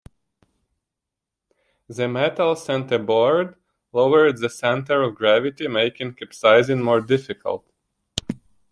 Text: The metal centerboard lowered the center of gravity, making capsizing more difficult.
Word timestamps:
The 1.87 2.07
metal 2.07 2.55
centerboard 2.55 3.55
lowered 3.93 4.39
the 4.39 4.49
center 4.49 5.03
of 5.03 5.13
gravity, 5.13 5.67
making 5.67 6.15
capsizing 6.15 6.81
more 6.81 7.01
difficult. 7.01 7.69